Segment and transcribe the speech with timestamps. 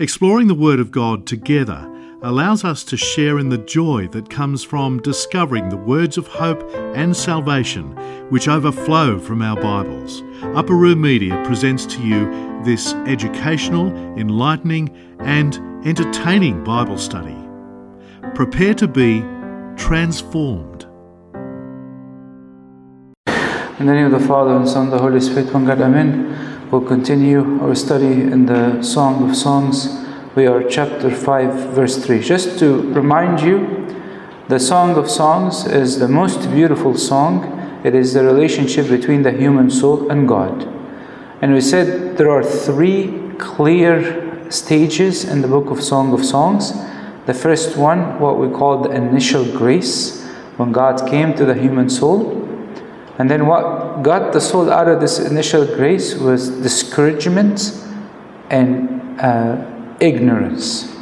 [0.00, 1.86] Exploring the Word of God together
[2.22, 6.62] allows us to share in the joy that comes from discovering the words of hope
[6.96, 7.90] and salvation
[8.30, 10.22] which overflow from our Bibles.
[10.54, 12.24] Upper Room Media presents to you
[12.64, 17.36] this educational, enlightening, and entertaining Bible study.
[18.34, 19.20] Prepare to be
[19.76, 20.84] transformed.
[23.78, 26.59] In the name of the Father, and Son, and the Holy Spirit, one God, Amen.
[26.70, 29.88] We'll continue our study in the Song of Songs.
[30.36, 32.20] We are chapter 5, verse 3.
[32.20, 33.92] Just to remind you,
[34.46, 37.80] the Song of Songs is the most beautiful song.
[37.82, 40.62] It is the relationship between the human soul and God.
[41.42, 46.72] And we said there are three clear stages in the book of Song of Songs.
[47.26, 50.24] The first one, what we call the initial grace,
[50.56, 52.39] when God came to the human soul.
[53.18, 57.72] And then what got the soul out of this initial grace was discouragement
[58.50, 59.64] and uh,
[60.00, 60.94] ignorance.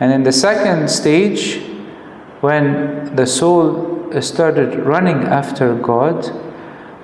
[0.00, 1.62] And in the second stage,
[2.40, 6.26] when the soul started running after God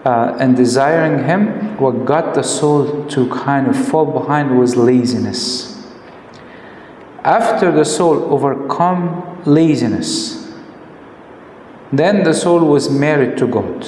[0.05, 5.77] uh, and desiring Him, what got the soul to kind of fall behind was laziness.
[7.23, 10.46] After the soul overcome laziness,
[11.93, 13.85] then the soul was married to God.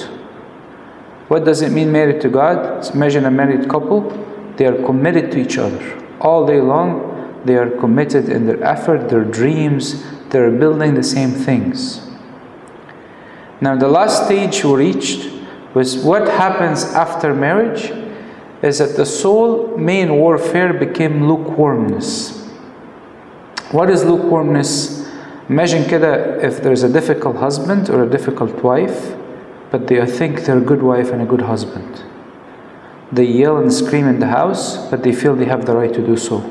[1.27, 2.89] What does it mean married to God?
[2.93, 4.09] Imagine a married couple,
[4.57, 7.09] they are committed to each other all day long
[7.45, 12.05] they are committed in their effort, their dreams, they're building the same things.
[13.61, 15.31] Now, the last stage we reached
[15.73, 17.91] was what happens after marriage
[18.61, 22.45] is that the soul main warfare became lukewarmness.
[23.71, 24.98] What is lukewarmness?
[25.49, 29.15] Imagine kida if there's a difficult husband or a difficult wife,
[29.71, 32.03] but they think they're a good wife and a good husband.
[33.11, 36.05] They yell and scream in the house, but they feel they have the right to
[36.05, 36.43] do so.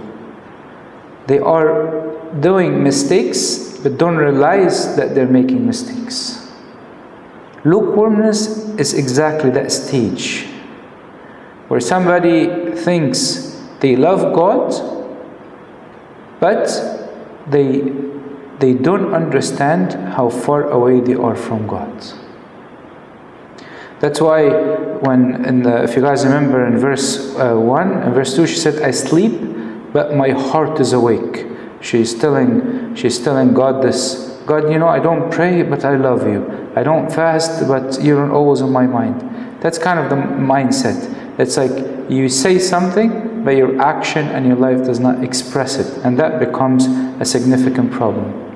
[1.28, 2.10] They are
[2.40, 6.50] doing mistakes, but don't realize that they're making mistakes.
[7.64, 10.46] Lukewarmness is exactly that stage
[11.68, 14.72] where somebody thinks they love God,
[16.40, 16.66] but
[17.46, 17.92] they,
[18.58, 22.04] they don't understand how far away they are from God.
[24.00, 24.48] That's why
[25.00, 28.56] when, in the, if you guys remember in verse uh, 1 and verse 2, she
[28.56, 29.32] said, I sleep,
[29.92, 31.46] but my heart is awake.
[31.80, 36.26] She's telling, she's telling God this God, you know, I don't pray, but I love
[36.26, 36.72] you.
[36.74, 39.60] I don't fast, but you're always on my mind.
[39.60, 40.96] That's kind of the mindset.
[41.38, 46.02] It's like you say something, but your action and your life does not express it,
[46.02, 46.86] and that becomes
[47.20, 48.47] a significant problem.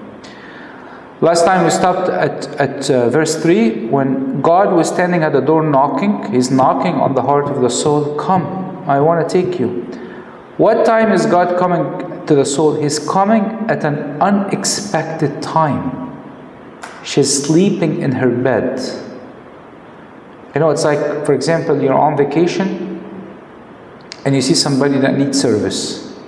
[1.23, 5.41] Last time we stopped at, at uh, verse 3 when God was standing at the
[5.41, 6.33] door knocking.
[6.33, 8.17] He's knocking on the heart of the soul.
[8.17, 8.45] Come,
[8.89, 9.83] I want to take you.
[10.57, 12.75] What time is God coming to the soul?
[12.75, 16.11] He's coming at an unexpected time.
[17.05, 18.81] She's sleeping in her bed.
[20.57, 22.99] You know, it's like, for example, you're on vacation
[24.25, 26.19] and you see somebody that needs service.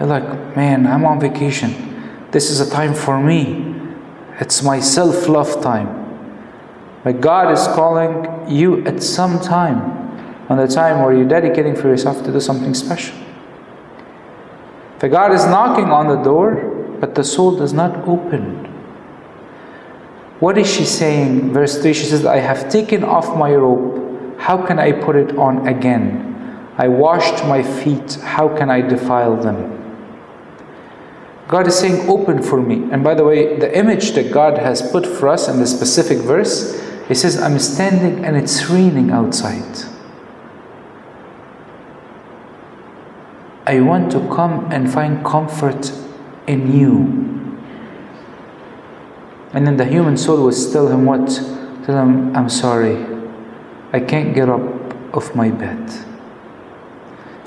[0.00, 2.28] You're like, man, I'm on vacation.
[2.30, 3.65] This is a time for me.
[4.38, 6.02] It's my self love time.
[7.04, 9.80] But God is calling you at some time,
[10.48, 13.16] on the time where you're dedicating for yourself to do something special.
[14.98, 18.64] For God is knocking on the door, but the soul does not open.
[20.40, 21.52] What is she saying?
[21.52, 24.38] Verse 3 she says, I have taken off my robe.
[24.38, 26.26] How can I put it on again?
[26.76, 28.14] I washed my feet.
[28.16, 29.75] How can I defile them?
[31.48, 32.90] God is saying, Open for me.
[32.90, 36.18] And by the way, the image that God has put for us in the specific
[36.18, 39.84] verse, He says, I'm standing and it's raining outside.
[43.66, 45.92] I want to come and find comfort
[46.46, 47.26] in you.
[49.52, 51.26] And then the human soul will tell him what?
[51.84, 53.04] Tell him, I'm sorry.
[53.92, 54.60] I can't get up
[55.14, 55.90] off my bed.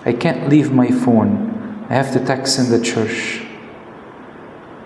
[0.06, 1.86] I can't leave my phone.
[1.90, 3.46] I have to text in the church.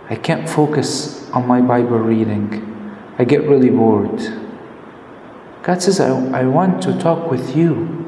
[0.10, 2.70] I can't focus on my Bible reading.
[3.18, 4.20] I get really bored.
[5.64, 6.10] God says, I,
[6.42, 8.00] I want to talk with you.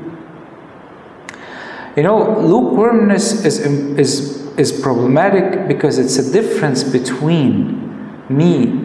[1.95, 7.81] You know, lukewarmness is, is, is problematic because it's a difference between
[8.27, 8.81] me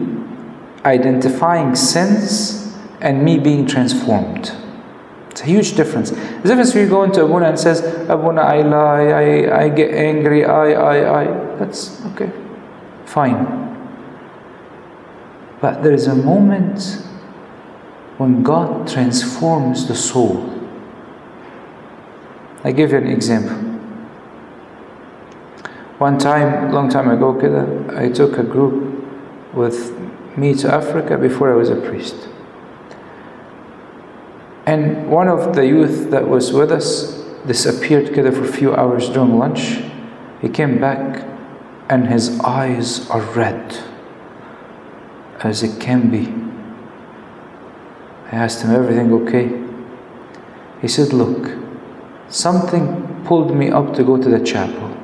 [0.85, 4.55] identifying sins and me being transformed.
[5.31, 6.11] It's a huge difference.
[6.11, 9.93] The difference when you go into Abuna and says, Abuna, I lie, I, I get
[9.93, 11.25] angry, I, I, I.
[11.57, 12.31] That's okay
[13.11, 13.67] fine.
[15.59, 17.03] But there is a moment
[18.17, 20.47] when God transforms the soul.
[22.63, 23.57] I give you an example.
[25.97, 27.29] One time, long time ago,
[27.95, 29.03] I took a group
[29.53, 29.91] with
[30.37, 32.29] me to Africa before I was a priest.
[34.65, 39.37] And one of the youth that was with us disappeared for a few hours during
[39.37, 39.81] lunch.
[40.41, 41.30] He came back
[41.91, 43.77] and his eyes are red
[45.41, 46.33] as it can be.
[48.31, 49.61] I asked him, Everything okay?
[50.81, 51.51] He said, Look,
[52.29, 54.97] something pulled me up to go to the chapel.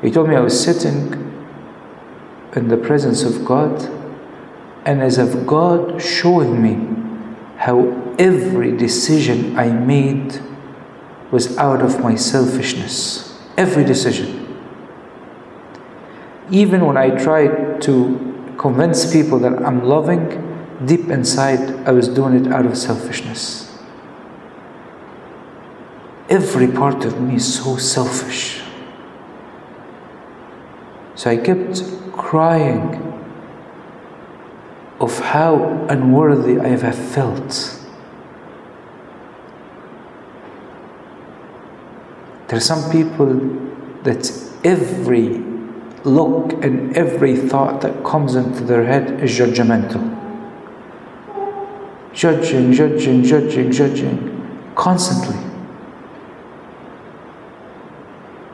[0.00, 1.12] He told me I was sitting
[2.56, 3.82] in the presence of God,
[4.86, 6.74] and as if God showing me
[7.58, 10.40] how every decision I made
[11.30, 13.38] was out of my selfishness.
[13.58, 14.37] Every decision.
[16.50, 20.44] Even when I tried to convince people that I'm loving,
[20.84, 23.78] deep inside I was doing it out of selfishness.
[26.28, 28.62] Every part of me is so selfish.
[31.14, 33.04] So I kept crying
[35.00, 37.74] of how unworthy I have felt.
[42.48, 43.34] There are some people
[44.04, 44.30] that
[44.64, 45.47] every
[46.08, 50.02] look and every thought that comes into their head is judgmental.
[52.12, 55.36] Judging, judging, judging, judging, constantly.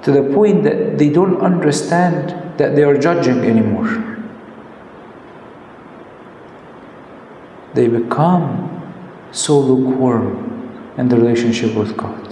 [0.02, 3.88] To the point that they don't understand that they are judging anymore.
[7.72, 8.70] They become
[9.32, 12.24] so lukewarm in the relationship with God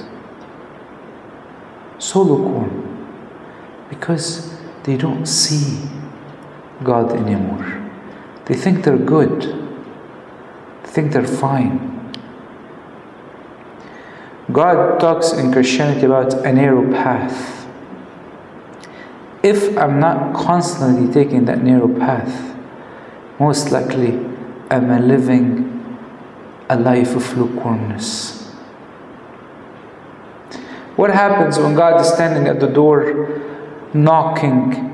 [2.03, 2.73] so lukewarm
[3.89, 4.52] because
[4.85, 5.89] they don't see
[6.83, 7.91] God anymore.
[8.47, 9.43] They think they're good,
[10.83, 11.91] they think they're fine.
[14.51, 17.67] God talks in Christianity about a narrow path.
[19.43, 22.57] If I'm not constantly taking that narrow path,
[23.39, 24.19] most likely
[24.71, 25.97] I'm living
[26.69, 28.43] a life of lukewarmness.
[30.97, 33.52] What happens when God is standing at the door
[33.95, 34.91] knocking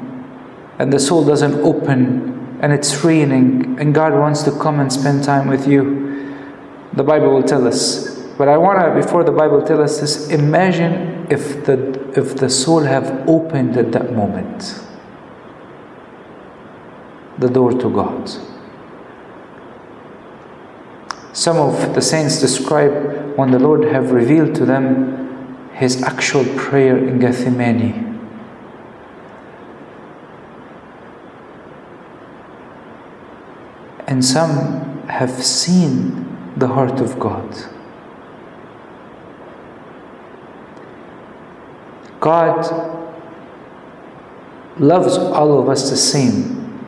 [0.79, 5.25] and the soul doesn't open and it's raining and God wants to come and spend
[5.25, 6.37] time with you?
[6.95, 8.19] The Bible will tell us.
[8.39, 12.49] But I want to, before the Bible tells us this, imagine if the, if the
[12.49, 14.85] soul have opened at that moment
[17.39, 18.31] the door to God.
[21.33, 26.99] Some of the saints describe when the Lord have revealed to them his actual prayer
[26.99, 28.07] in Gethsemane.
[34.08, 36.26] And some have seen
[36.56, 37.56] the heart of God.
[42.19, 42.58] God
[44.78, 46.82] loves all of us the same,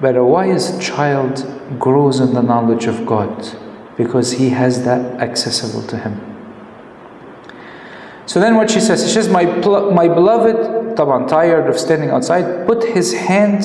[0.00, 1.44] but a wise child
[1.78, 3.56] grows in the knowledge of God
[3.96, 6.20] because he has that accessible to him.
[8.26, 12.66] So then what she says, she says, my, my beloved, Taban, tired of standing outside,
[12.66, 13.64] put his hand,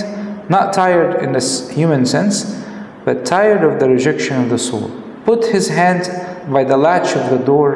[0.50, 2.66] not tired in this human sense,
[3.06, 4.90] but tired of the rejection of the soul.
[5.24, 6.10] Put his hand
[6.52, 7.74] by the latch of the door,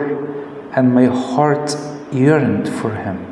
[0.76, 1.78] and my heart
[2.12, 3.30] yearned for him.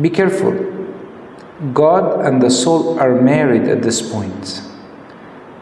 [0.00, 0.52] Be careful.
[1.72, 4.62] God and the soul are married at this point.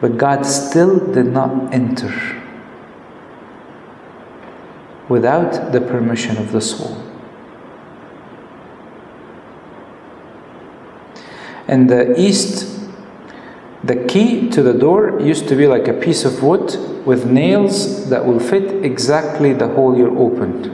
[0.01, 2.13] But God still did not enter
[5.13, 6.97] without the permission of the soul.
[11.69, 12.81] In the East,
[13.85, 16.67] the key to the door used to be like a piece of wood
[17.05, 20.65] with nails that will fit exactly the hole you're opened.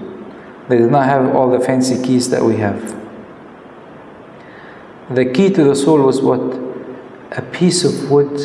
[0.68, 2.95] They did not have all the fancy keys that we have.
[5.11, 6.47] The key to the soul was what?
[7.33, 8.37] A piece of wood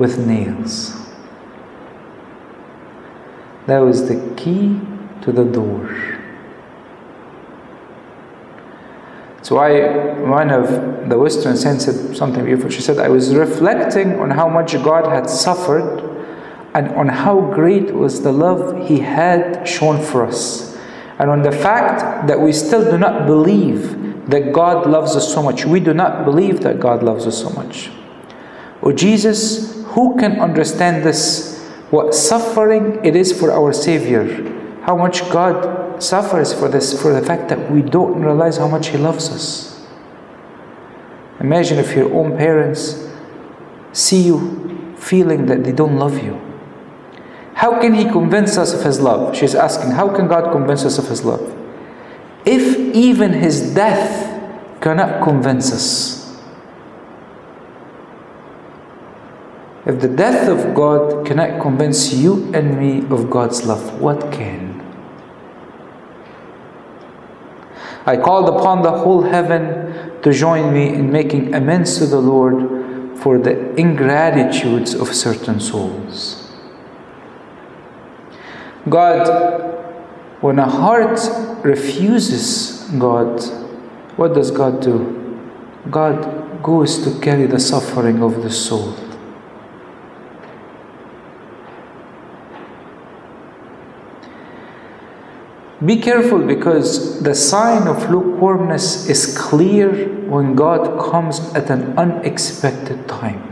[0.00, 0.96] with nails.
[3.66, 4.80] That was the key
[5.22, 6.18] to the door.
[9.36, 12.70] That's why one of the Western saints said something beautiful.
[12.70, 16.06] She said, I was reflecting on how much God had suffered
[16.74, 20.76] and on how great was the love He had shown for us.
[21.18, 25.42] And on the fact that we still do not believe that God loves us so
[25.42, 25.64] much.
[25.64, 27.90] We do not believe that God loves us so much.
[28.82, 31.58] Oh, Jesus who can understand this?
[31.90, 34.59] What suffering it is for our Savior.
[34.82, 38.88] How much God suffers for this, for the fact that we don't realize how much
[38.88, 39.86] He loves us.
[41.40, 43.08] Imagine if your own parents
[43.92, 46.40] see you feeling that they don't love you.
[47.54, 49.36] How can He convince us of His love?
[49.36, 51.56] She's asking, How can God convince us of His love?
[52.44, 54.28] If even His death
[54.80, 56.20] cannot convince us.
[59.86, 64.69] If the death of God cannot convince you and me of God's love, what can?
[68.10, 73.16] I called upon the whole heaven to join me in making amends to the Lord
[73.20, 76.50] for the ingratitudes of certain souls.
[78.88, 79.22] God,
[80.40, 81.20] when a heart
[81.62, 83.40] refuses God,
[84.16, 84.98] what does God do?
[85.88, 88.96] God goes to carry the suffering of the soul.
[95.84, 99.90] Be careful because the sign of lukewarmness is clear
[100.28, 103.46] when God comes at an unexpected time.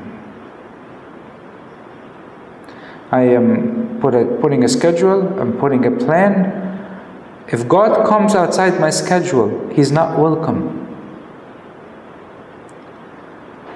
[3.11, 6.66] I am put a, putting a schedule, I'm putting a plan.
[7.49, 10.87] If God comes outside my schedule, He's not welcome.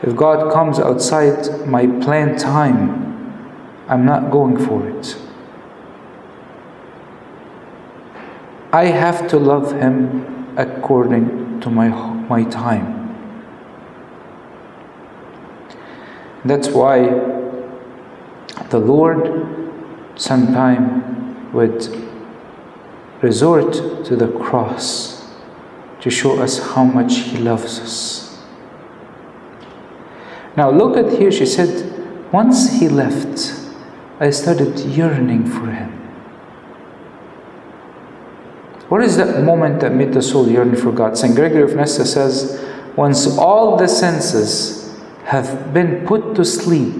[0.02, 3.02] If God comes outside my planned time,
[3.88, 5.16] I'm not going for it.
[8.72, 13.00] I have to love Him according to my, my time.
[16.44, 17.02] That's why
[18.70, 19.20] the Lord
[20.16, 21.86] sometime would
[23.20, 25.30] resort to the cross
[26.00, 28.42] to show us how much He loves us.
[30.56, 33.54] Now, look at here, she said, once He left,
[34.18, 36.01] I started yearning for Him.
[38.92, 41.16] What is that moment that made the soul yearn for God?
[41.16, 41.34] St.
[41.34, 42.62] Gregory of Nyssa says,
[42.94, 44.94] once all the senses
[45.24, 46.92] have been put to sleep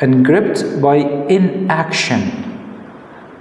[0.00, 2.22] and gripped by inaction,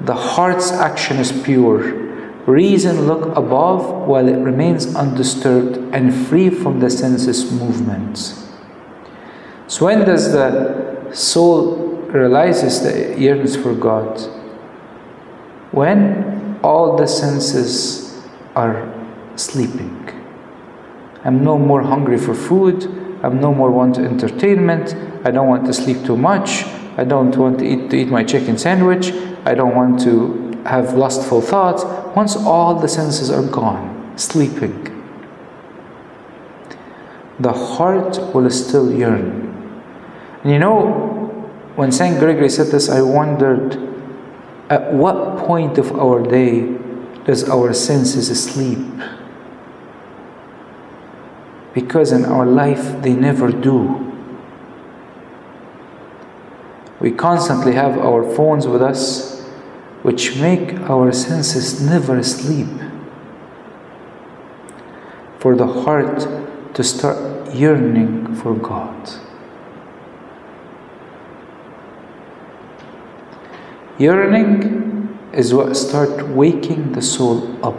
[0.01, 1.93] the heart's action is pure.
[2.47, 8.49] Reason look above while it remains undisturbed and free from the senses' movements.
[9.67, 11.75] So when does the soul
[12.09, 14.19] realizes that it yearns for God?
[15.71, 18.21] When all the senses
[18.55, 18.93] are
[19.35, 19.93] sleeping.
[21.23, 22.85] I'm no more hungry for food.
[23.23, 24.95] I'm no more want entertainment.
[25.25, 26.65] I don't want to sleep too much.
[26.97, 29.11] I don't want to eat, to eat my chicken sandwich.
[29.45, 31.83] I don't want to have lustful thoughts.
[32.15, 34.83] Once all the senses are gone, sleeping,
[37.39, 39.53] the heart will still yearn.
[40.43, 41.27] And you know,
[41.75, 42.17] when St.
[42.19, 43.75] Gregory said this, I wondered
[44.69, 46.77] at what point of our day
[47.25, 48.85] does our senses sleep?
[51.73, 54.03] Because in our life they never do.
[56.99, 59.45] We constantly have our phones with us,
[60.01, 62.67] which make our senses never sleep.
[65.39, 69.26] For the heart to start yearning for God.
[73.97, 77.75] Yearning is what start waking the soul up.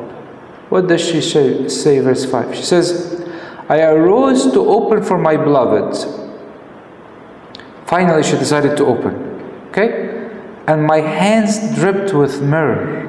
[0.70, 2.54] What does she say, say verse 5?
[2.54, 3.26] She says,
[3.68, 5.96] I arose to open for my beloved.
[7.86, 9.14] Finally, she decided to open.
[9.68, 10.30] Okay?
[10.66, 13.06] And my hands dripped with myrrh,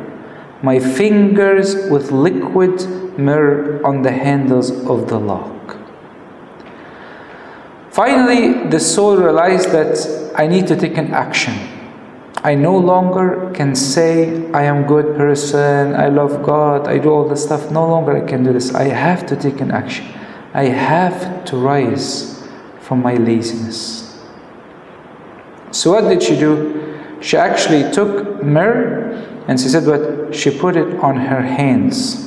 [0.61, 2.79] my fingers with liquid
[3.17, 5.77] myrrh on the handles of the lock.
[7.91, 11.78] Finally, the soul realized that I need to take an action.
[12.41, 17.27] I no longer can say, I am good person, I love God, I do all
[17.27, 17.69] this stuff.
[17.69, 18.73] No longer I can do this.
[18.73, 20.07] I have to take an action.
[20.53, 22.47] I have to rise
[22.79, 24.23] from my laziness.
[25.71, 26.97] So what did she do?
[27.21, 29.11] She actually took myrrh
[29.47, 30.33] and she said what?
[30.33, 32.25] She put it on her hands.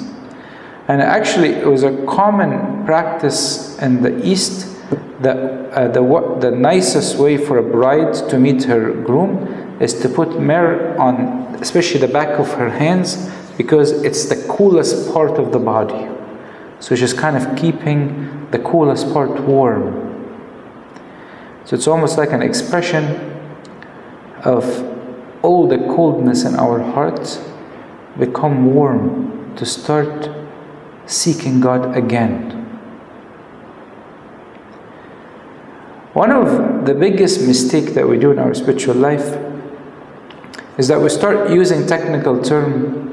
[0.89, 4.69] And actually it was a common practice in the East
[5.23, 5.37] that
[5.73, 6.03] uh, the,
[6.41, 11.57] the nicest way for a bride to meet her groom is to put myrrh on,
[11.61, 16.09] especially the back of her hands, because it's the coolest part of the body.
[16.79, 20.09] So she's kind of keeping the coolest part warm.
[21.65, 23.05] So it's almost like an expression
[24.45, 24.65] of
[25.43, 27.41] all the coldness in our hearts
[28.19, 30.31] become warm to start
[31.07, 32.51] seeking God again.
[36.13, 39.52] One of the biggest mistake that we do in our spiritual life
[40.79, 43.09] is that we start using technical term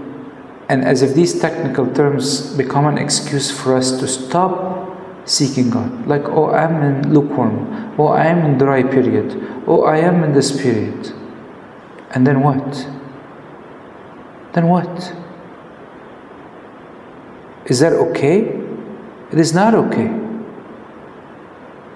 [0.69, 6.07] and as if these technical terms become an excuse for us to stop seeking God.
[6.07, 7.95] Like, oh, I'm in lukewarm.
[7.97, 9.33] Oh, I am in dry period.
[9.67, 11.11] Oh, I am in this period.
[12.11, 12.87] And then what?
[14.53, 15.13] Then what?
[17.65, 18.41] Is that okay?
[19.31, 20.07] It is not okay.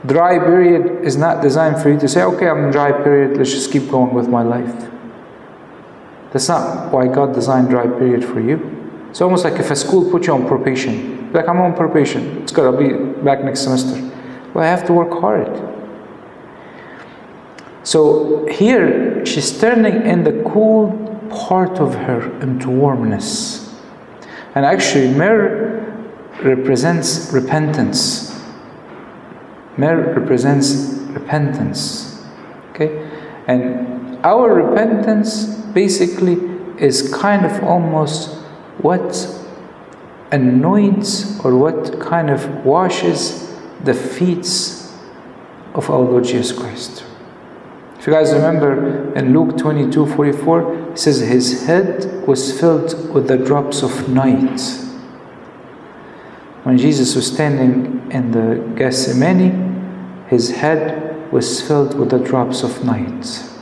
[0.05, 3.51] Dry period is not designed for you to say, okay, I'm in dry period, let's
[3.51, 4.89] just keep going with my life.
[6.33, 8.57] That's not why God designed dry period for you.
[9.09, 11.31] It's almost like if a school put you on probation.
[11.31, 12.41] Like, I'm on probation.
[12.41, 14.01] It's good, I'll be back next semester.
[14.53, 15.69] Well, I have to work hard.
[17.83, 20.91] So here, she's turning in the cool
[21.29, 23.71] part of her into warmness.
[24.55, 25.81] And actually, myrrh
[26.43, 28.39] represents repentance.
[29.77, 32.23] Myrrh represents repentance.
[32.71, 33.09] Okay?
[33.47, 36.37] And our repentance basically
[36.77, 38.33] is kind of almost
[38.79, 39.27] what
[40.31, 43.53] anoints or what kind of washes
[43.83, 44.47] the feet
[45.73, 47.03] of our Lord Jesus Christ.
[47.99, 53.27] If you guys remember in Luke 22 44, it says, His head was filled with
[53.27, 54.59] the drops of night.
[56.63, 62.83] When Jesus was standing in the Gethsemane, his head was filled with the drops of
[62.83, 63.52] night.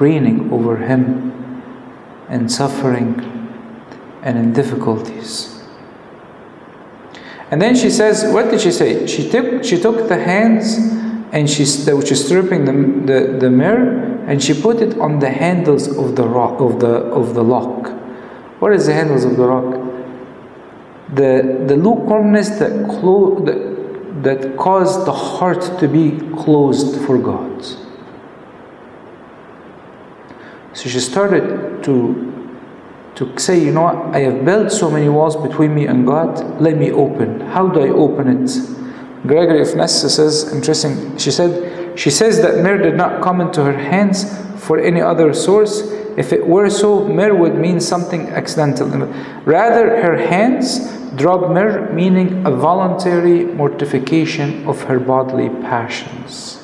[0.00, 1.62] Raining over him
[2.28, 3.20] in suffering
[4.22, 5.62] and in difficulties.
[7.50, 9.06] And then she says, what did she say?
[9.06, 10.76] She took, she took the hands
[11.32, 12.72] and she which is stripping the,
[13.12, 16.94] the, the myrrh and she put it on the handles of the rock of the
[17.20, 17.88] of the lock.
[18.60, 19.74] What is the handles of the rock?
[21.14, 27.66] The the lukewarmness that clo- that, that caused the heart to be closed for God.
[30.74, 32.32] So she started to
[33.16, 36.76] to say, you know I have built so many walls between me and God, let
[36.76, 37.40] me open.
[37.40, 38.50] How do I open it?
[39.26, 43.62] Gregory of Nyssa says, interesting, she said, she says that myrrh did not come into
[43.62, 44.24] her hands
[44.56, 45.82] for any other source.
[46.16, 48.88] If it were so, myrrh would mean something accidental.
[49.44, 56.63] Rather, her hands dropped myrrh, meaning a voluntary mortification of her bodily passions.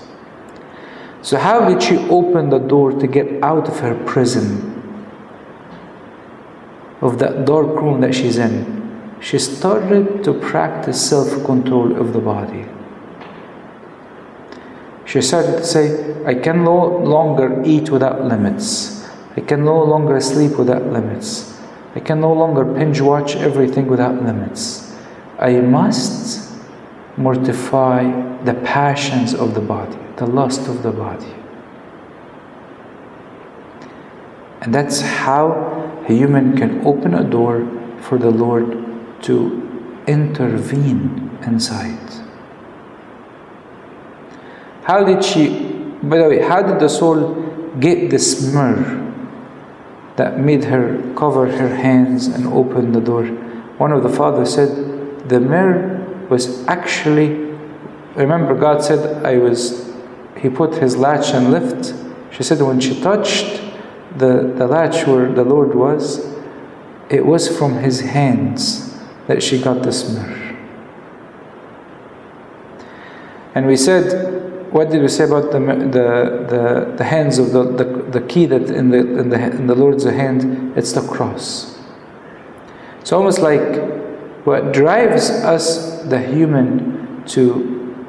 [1.22, 4.82] So, how did she open the door to get out of her prison,
[7.00, 8.80] of that dark room that she's in?
[9.20, 12.64] she started to practice self control of the body.
[15.04, 19.08] She started to say, I can no longer eat without limits.
[19.36, 21.58] I can no longer sleep without limits.
[21.94, 24.96] I can no longer binge watch everything without limits.
[25.38, 26.52] I must
[27.16, 28.04] mortify
[28.44, 31.32] the passions of the body, the lust of the body.
[34.60, 37.66] And that's how a human can open a door
[38.02, 38.66] for the Lord
[39.22, 42.12] to intervene inside.
[44.82, 45.48] How did she,
[46.02, 47.34] by the way, how did the soul
[47.80, 48.84] get this myrrh
[50.16, 53.24] that made her cover her hands and open the door?
[53.78, 57.28] One of the fathers said the myrrh was actually,
[58.16, 59.89] remember, God said, I was,
[60.40, 61.94] He put His latch and lift.
[62.32, 63.62] She said, when she touched
[64.16, 66.26] the, the latch where the Lord was,
[67.08, 70.56] it was from His hands that she got this myrrh.
[73.54, 77.64] And we said, what did we say about the, the, the, the hands of the,
[77.64, 80.76] the, the key that in the, in, the, in the Lord's hand?
[80.76, 81.76] It's the cross.
[83.00, 83.82] It's almost like
[84.44, 88.06] what drives us, the human, to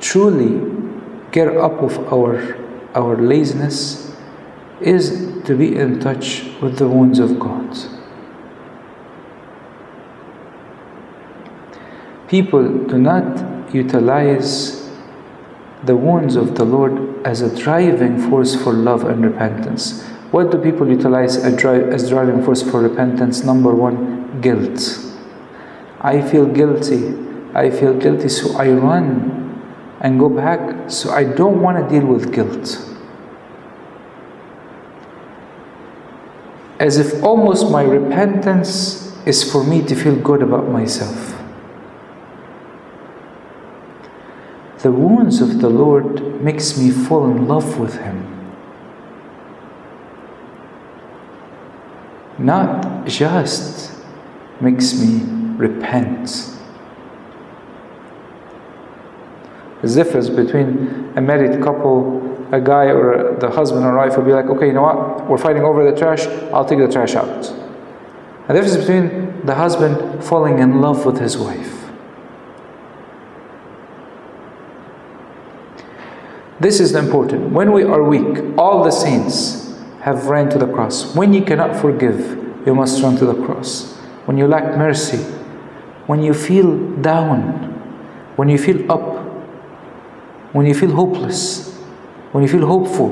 [0.00, 0.73] truly
[1.34, 2.34] get up of our,
[2.94, 4.16] our laziness
[4.80, 7.76] is to be in touch with the wounds of God.
[12.34, 13.24] people do not
[13.72, 14.90] utilize
[15.84, 16.92] the wounds of the Lord
[17.24, 20.02] as a driving force for love and repentance.
[20.32, 23.44] What do people utilize as driving force for repentance?
[23.44, 24.98] Number one, guilt.
[26.00, 27.14] I feel guilty.
[27.54, 29.43] I feel guilty, so I run
[30.04, 30.90] and go back.
[30.90, 32.78] So I don't want to deal with guilt.
[36.78, 41.40] As if almost my repentance is for me to feel good about myself.
[44.80, 48.30] The wounds of the Lord makes me fall in love with Him.
[52.36, 53.96] Not just
[54.60, 55.22] makes me
[55.56, 56.53] repent.
[59.84, 64.32] There's difference between a married couple, a guy or the husband or wife will be
[64.32, 65.28] like, okay, you know what?
[65.28, 66.26] We're fighting over the trash.
[66.54, 67.42] I'll take the trash out.
[68.48, 71.84] The difference between the husband falling in love with his wife.
[76.60, 77.50] This is important.
[77.50, 81.14] When we are weak, all the saints have ran to the cross.
[81.14, 82.18] When you cannot forgive,
[82.64, 83.92] you must run to the cross.
[84.24, 85.18] When you lack mercy,
[86.06, 87.70] when you feel down,
[88.36, 89.13] when you feel up,
[90.54, 91.74] when you feel hopeless,
[92.30, 93.10] when you feel hopeful,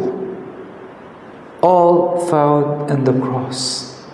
[1.61, 4.07] all found in the cross.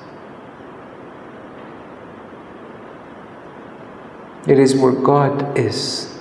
[4.46, 6.18] It is where God is.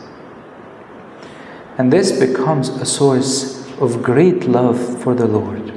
[1.78, 5.74] And this becomes a source of great love for the Lord.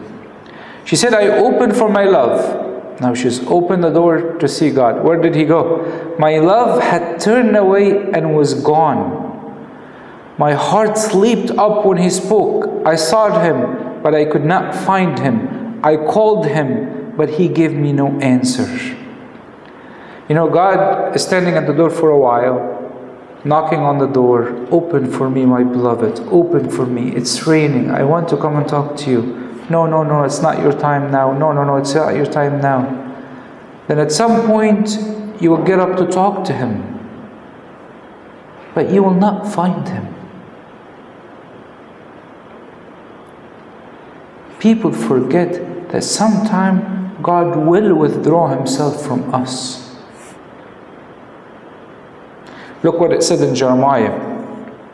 [0.85, 3.01] She said, I open for my love.
[3.01, 5.05] Now she's opened the door to see God.
[5.05, 6.17] Where did he go?
[6.19, 9.20] My love had turned away and was gone.
[10.41, 12.87] My heart leaped up when he spoke.
[12.87, 15.85] I sought him, but I could not find him.
[15.85, 18.67] I called him, but he gave me no answer.
[20.31, 22.57] You know, God is standing at the door for a while,
[23.45, 24.49] knocking on the door.
[24.71, 26.21] Open for me, my beloved.
[26.33, 27.15] Open for me.
[27.15, 27.91] It's raining.
[27.91, 29.21] I want to come and talk to you.
[29.69, 31.37] No, no, no, it's not your time now.
[31.37, 32.81] No, no, no, it's not your time now.
[33.89, 34.89] Then at some point,
[35.39, 36.99] you will get up to talk to him,
[38.75, 40.17] but you will not find him.
[44.61, 49.97] People forget that sometime God will withdraw himself from us.
[52.83, 54.29] Look what it said in Jeremiah.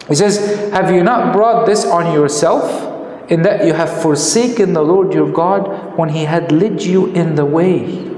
[0.09, 2.95] He says, Have you not brought this on yourself,
[3.29, 7.35] in that you have forsaken the Lord your God when he had led you in
[7.35, 8.09] the way?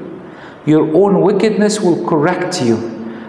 [0.67, 2.77] Your own wickedness will correct you,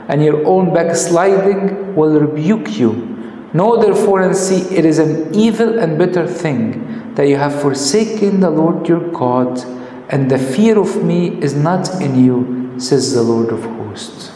[0.09, 3.05] and your own backsliding will rebuke you.
[3.53, 6.88] Know therefore and see it is an evil and bitter thing
[7.19, 9.59] that you have forsaken the Lord your God,
[10.07, 14.31] and the fear of me is not in you, says the Lord of hosts.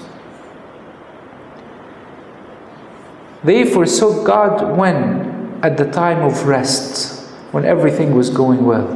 [3.41, 5.61] They forsook God when?
[5.63, 8.89] At the time of rest, when everything was going well.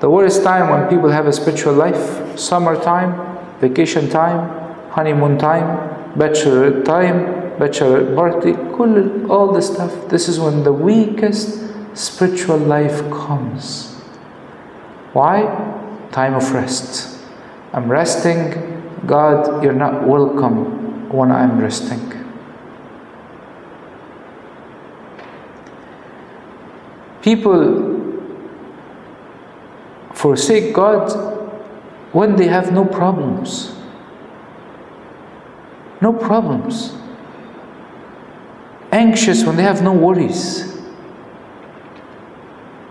[0.00, 4.48] The worst time when people have a spiritual life, summertime, vacation time,
[4.88, 8.54] honeymoon time, bachelor time, bachelor party,
[9.28, 10.08] all the stuff.
[10.08, 11.60] This is when the weakest
[11.94, 13.92] spiritual life comes.
[15.12, 15.42] Why?
[16.10, 17.18] Time of rest.
[17.72, 18.82] I'm resting.
[19.06, 22.08] God, you're not welcome when I'm resting.
[27.22, 28.00] People
[30.12, 31.10] forsake God
[32.12, 33.74] when they have no problems.
[36.00, 36.94] No problems.
[38.92, 40.70] Anxious when they have no worries.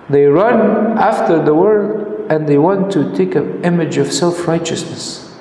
[0.10, 5.38] They run after the world and they want to take an image of self righteousness.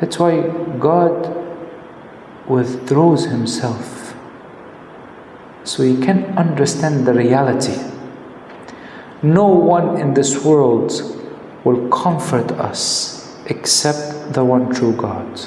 [0.00, 0.48] That's why
[0.80, 1.36] God
[2.48, 4.16] withdraws Himself
[5.64, 7.76] so He can understand the reality.
[9.22, 10.90] No one in this world
[11.62, 15.40] will comfort us except the one true God.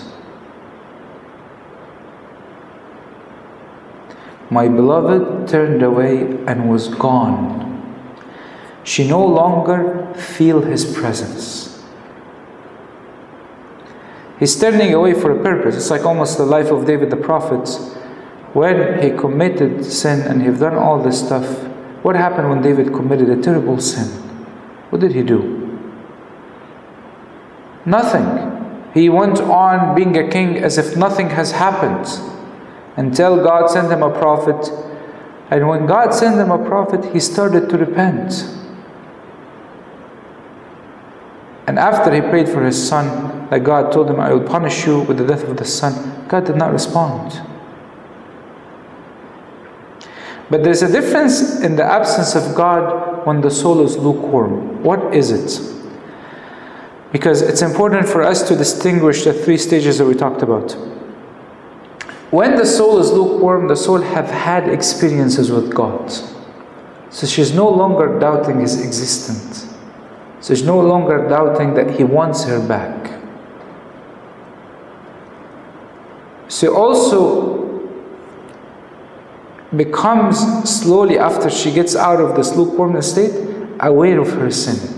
[4.55, 7.35] My beloved turned away and was gone.
[8.85, 11.83] She no longer feel his presence.
[14.39, 15.75] He's turning away for a purpose.
[15.75, 17.67] It's like almost the life of David the prophet.
[18.53, 21.45] When he committed sin and he've done all this stuff,
[22.01, 24.07] what happened when David committed a terrible sin?
[24.89, 25.77] What did he do?
[27.85, 28.25] Nothing.
[28.93, 32.07] He went on being a king as if nothing has happened
[32.97, 34.71] until God sent him a prophet.
[35.51, 38.51] And when God sent him a prophet, he started to repent.
[41.67, 45.01] And after he prayed for his son, that God told him, I will punish you
[45.01, 47.41] with the death of the son, God did not respond.
[50.49, 54.83] But there's a difference in the absence of God when the soul is lukewarm.
[54.83, 55.73] What is it?
[57.11, 60.77] Because it's important for us to distinguish the three stages that we talked about.
[62.31, 66.11] When the soul is lukewarm, the soul have had experiences with God.
[67.09, 69.73] So she's no longer doubting his existence.
[70.41, 73.11] So she's no longer doubting that he wants her back.
[76.49, 77.55] She also
[79.75, 83.33] becomes slowly after she gets out of this lukewarm state
[83.79, 84.91] aware of her sin.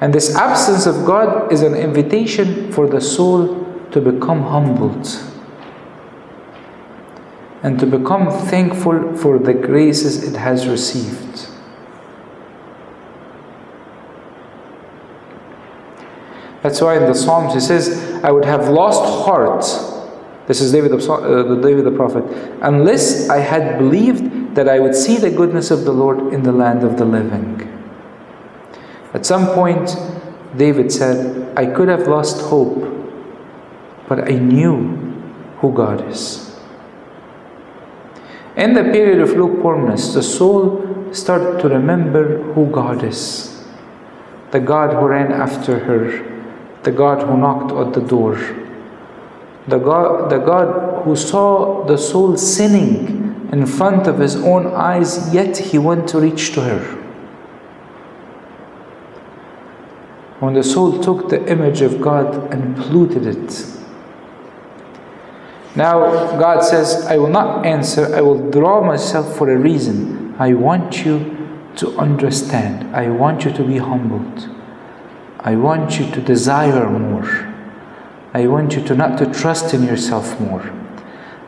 [0.00, 5.06] And this absence of God is an invitation for the soul to become humbled
[7.62, 11.48] and to become thankful for the graces it has received.
[16.62, 19.64] That's why in the Psalms he says, I would have lost heart
[20.46, 22.24] This is David the, uh, David the prophet.
[22.62, 26.52] Unless I had believed that I would see the goodness of the Lord in the
[26.52, 27.62] land of the living.
[29.12, 29.96] At some point,
[30.56, 32.78] David said, I could have lost hope,
[34.08, 34.94] but I knew
[35.58, 36.58] who God is.
[38.56, 43.56] In the period of lukewarmness, the soul started to remember who God is
[44.50, 46.02] the God who ran after her,
[46.82, 48.36] the God who knocked at the door,
[49.68, 55.34] the God, the God who saw the soul sinning in front of his own eyes,
[55.34, 56.80] yet he went to reach to her.
[60.40, 63.75] When the soul took the image of God and polluted it,
[65.76, 70.34] now God says, I will not answer, I will draw myself for a reason.
[70.38, 71.36] I want you
[71.76, 72.94] to understand.
[72.96, 74.48] I want you to be humbled.
[75.40, 77.54] I want you to desire more.
[78.34, 80.72] I want you to not to trust in yourself more.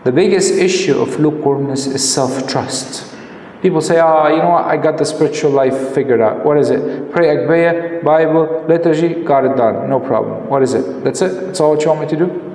[0.04, 3.14] The biggest issue of lukewarmness is self-trust.
[3.60, 6.44] People say, ah, oh, you know what, I got the spiritual life figured out.
[6.44, 7.10] What is it?
[7.10, 9.90] Pray Agpeya, Bible, liturgy, got it done.
[9.90, 10.48] No problem.
[10.48, 11.02] What is it?
[11.02, 11.46] That's it?
[11.46, 12.47] That's all you want me to do?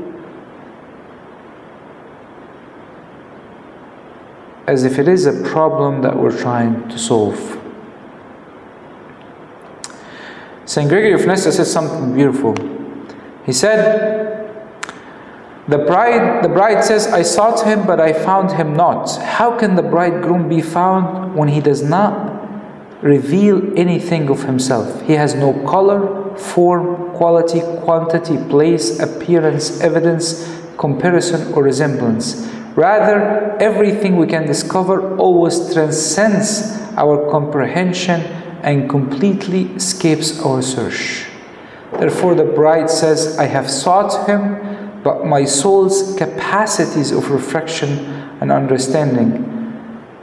[4.68, 7.60] As if it is a problem that we're trying to solve.
[10.66, 10.88] St.
[10.88, 12.56] Gregory of Nyssa said something beautiful.
[13.46, 14.44] He said,
[15.68, 19.16] the bride, the bride says, I sought him, but I found him not.
[19.18, 25.02] How can the bridegroom be found when he does not reveal anything of himself?
[25.04, 32.46] He has no color, form, quality, quantity, place, appearance, evidence, comparison, or resemblance.
[32.76, 38.22] Rather, everything we can discover always transcends our comprehension
[38.64, 41.26] and completely escapes our search.
[42.00, 47.90] Therefore, the bride says, I have sought him, but my soul's capacities of reflection
[48.42, 49.54] and understanding,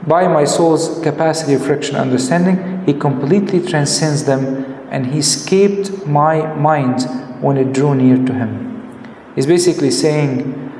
[0.07, 6.05] by my soul's capacity of reflection and understanding, he completely transcends them and he escaped
[6.07, 7.03] my mind
[7.41, 8.99] when it drew near to him.
[9.35, 10.71] He's basically saying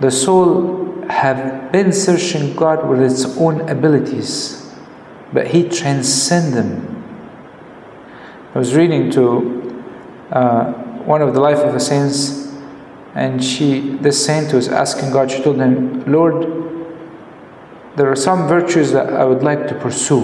[0.00, 0.77] the soul
[1.22, 4.72] have been searching God with its own abilities,
[5.32, 6.98] but he transcends them
[8.54, 9.84] I was reading to
[10.32, 10.72] uh,
[11.04, 12.48] one of the life of the saints,
[13.14, 15.30] and she, this saint was asking God.
[15.30, 16.42] She told him, "Lord,
[17.96, 20.22] there are some virtues that I would like to pursue."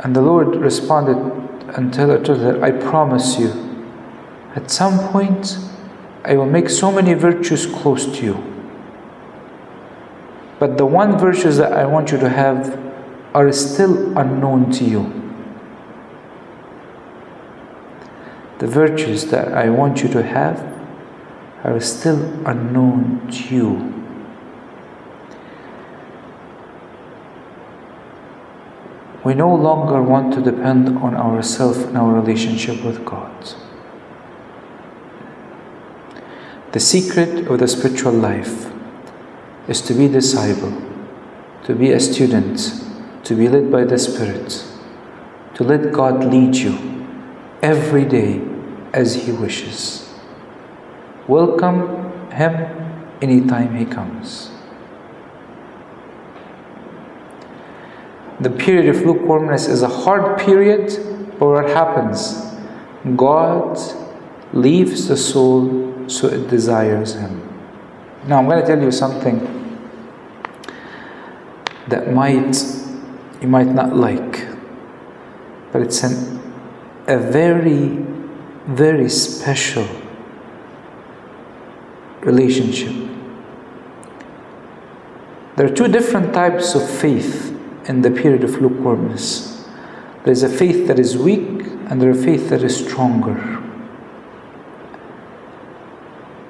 [0.00, 1.16] And the Lord responded
[1.74, 3.50] and told her, "I promise you,
[4.54, 5.58] at some point,
[6.26, 8.36] I will make so many virtues close to you."
[10.58, 12.76] But the one virtues that I want you to have
[13.34, 15.06] are still unknown to you.
[18.58, 20.64] The virtues that I want you to have
[21.62, 23.92] are still unknown to you.
[29.24, 33.32] We no longer want to depend on ourselves and our relationship with God.
[36.76, 38.70] The secret of the spiritual life
[39.66, 40.74] is to be disciple,
[41.64, 42.70] to be a student,
[43.24, 44.62] to be led by the Spirit,
[45.54, 46.76] to let God lead you
[47.62, 48.42] every day
[48.92, 50.12] as He wishes.
[51.26, 52.54] Welcome Him
[53.22, 54.50] anytime He comes.
[58.40, 60.92] The period of lukewarmness is a hard period,
[61.38, 62.54] but what happens?
[63.16, 63.78] God
[64.52, 67.42] leaves the soul so it desires Him.
[68.26, 69.38] Now, I'm going to tell you something
[71.88, 72.56] that might
[73.40, 74.48] you might not like,
[75.72, 76.36] but it's an
[77.06, 78.04] a very,
[78.66, 79.86] very special
[82.20, 82.94] relationship.
[85.56, 87.56] There are two different types of faith
[87.88, 89.68] in the period of lukewarmness.
[90.24, 93.62] There's a faith that is weak, and there's a faith that is stronger.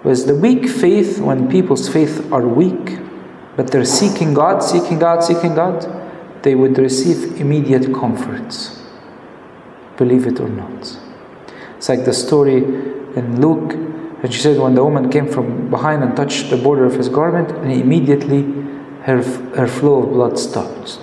[0.06, 3.00] Whereas the weak faith, when people's faith are weak,
[3.56, 5.82] but they're seeking God, seeking God, seeking God,
[6.44, 8.76] they would receive immediate comfort
[9.96, 10.98] believe it or not.
[11.76, 13.72] It's like the story in Luke,
[14.22, 17.08] and she said when the woman came from behind and touched the border of his
[17.08, 18.42] garment, and immediately
[19.02, 19.22] her,
[19.56, 20.98] her flow of blood stopped.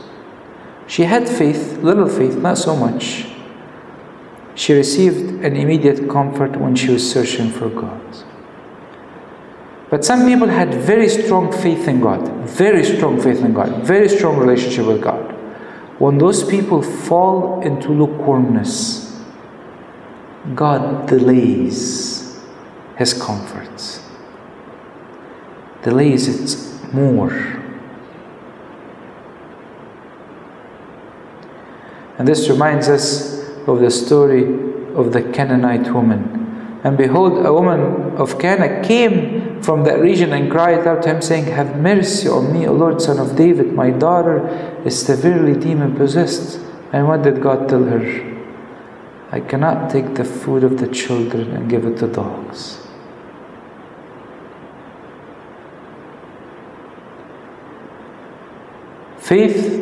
[0.87, 3.27] She had faith, little faith, not so much.
[4.55, 8.01] She received an immediate comfort when she was searching for God.
[9.93, 14.09] But some people had very strong faith in God, very strong faith in God, very
[14.09, 15.21] strong relationship with God.
[15.99, 19.21] When those people fall into lukewarmness,
[20.55, 22.41] God delays
[22.97, 24.01] His comforts.
[25.83, 27.29] delays it more.
[32.17, 34.41] And this reminds us of the story
[34.95, 36.79] of the Canaanite woman.
[36.83, 41.21] And behold, a woman of Cana came from that region and cried out to him,
[41.21, 43.73] saying, Have mercy on me, O Lord, son of David.
[43.73, 44.47] My daughter
[44.85, 46.59] is severely demon possessed.
[46.91, 48.33] And what did God tell her?
[49.31, 52.79] I cannot take the food of the children and give it to dogs.
[59.17, 59.79] Faith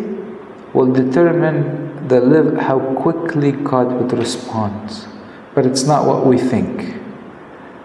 [0.74, 5.08] will determine the live, how quickly God would respond.
[5.56, 7.01] But it's not what we think.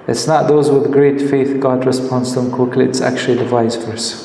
[0.06, 3.76] It's not those with great faith God responds to them quickly, it's actually the vice
[3.76, 4.24] versa.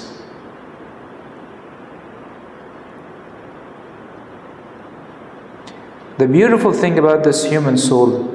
[6.20, 8.28] The beautiful thing about this human soul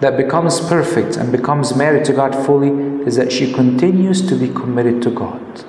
[0.00, 2.70] that becomes perfect and becomes married to God fully
[3.06, 5.64] is that she continues to be committed to God.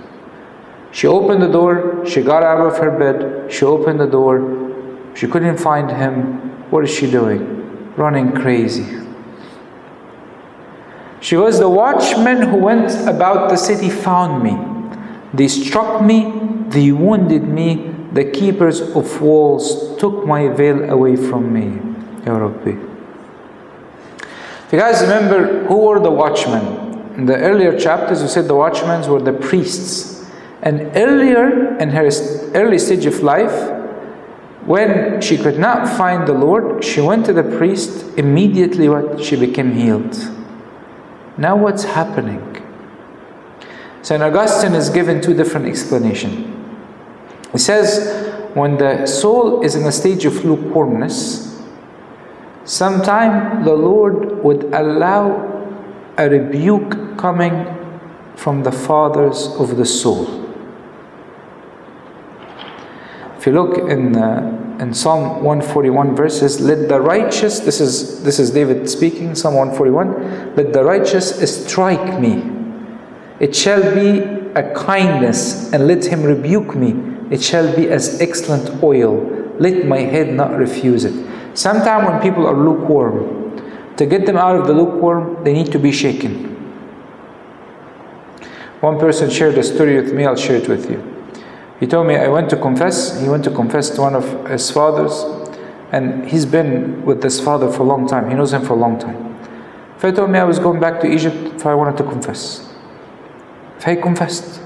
[0.92, 5.28] She opened the door, she got out of her bed, she opened the door, she
[5.28, 6.72] couldn't find him.
[6.72, 7.94] What is she doing?
[7.96, 9.07] Running crazy.
[11.20, 14.56] She was The watchman who went about the city found me.
[15.34, 16.34] They struck me,
[16.70, 21.80] they wounded me, the keepers of walls took my veil away from me.
[22.26, 22.72] Ya Rabbi.
[24.66, 27.14] If you guys remember, who were the watchmen?
[27.16, 30.30] In the earlier chapters, we said the watchmen were the priests.
[30.62, 32.10] And earlier in her
[32.54, 33.74] early stage of life,
[34.66, 38.06] when she could not find the Lord, she went to the priest.
[38.18, 40.16] Immediately, what she became healed.
[41.38, 42.42] Now, what's happening?
[44.02, 44.22] St.
[44.22, 46.56] Augustine is given two different explanations.
[47.52, 51.62] He says, when the soul is in a stage of lukewarmness,
[52.66, 55.46] sometime the Lord would allow
[56.18, 57.66] a rebuke coming
[58.36, 60.46] from the fathers of the soul.
[63.38, 68.40] If you look in, uh, in Psalm 141 verses, let the righteous, this is, this
[68.40, 71.30] is David speaking, Psalm 141, let the righteous
[71.66, 72.44] strike me.
[73.40, 74.20] It shall be
[74.56, 76.96] a kindness, and let him rebuke me.
[77.30, 79.16] It shall be as excellent oil.
[79.60, 81.14] Let my head not refuse it.
[81.56, 85.80] Sometimes when people are lukewarm, to get them out of the lukewarm, they need to
[85.80, 86.46] be shaken.
[88.80, 91.17] One person shared a story with me, I'll share it with you.
[91.80, 93.20] He told me, I went to confess.
[93.22, 95.24] He went to confess to one of his fathers,
[95.92, 98.30] and he's been with this father for a long time.
[98.30, 99.28] He knows him for a long time.
[100.02, 102.68] He told me I was going back to Egypt if I wanted to confess.
[103.86, 104.62] He confessed.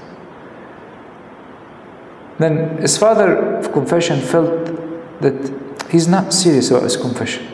[2.38, 4.66] Then his father of confession felt
[5.20, 7.46] that he's not serious about his confession.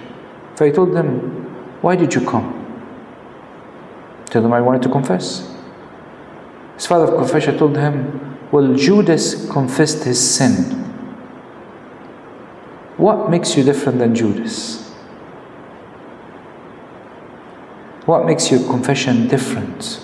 [0.54, 1.08] So told him,
[1.82, 2.54] Why did you come?
[4.22, 5.52] I told him I wanted to confess.
[6.74, 10.54] His father of confession told him, well, Judas confessed his sin.
[12.96, 14.88] What makes you different than Judas?
[18.06, 20.00] What makes your confession different?